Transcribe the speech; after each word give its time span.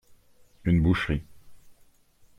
Une 0.63 0.81
boucherie. 0.81 1.21